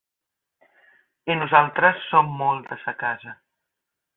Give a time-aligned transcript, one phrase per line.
[1.33, 3.37] I nosaltres som molt de sa casa